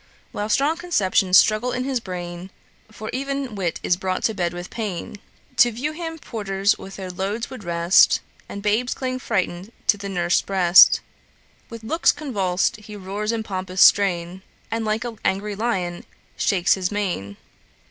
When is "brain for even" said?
1.99-3.53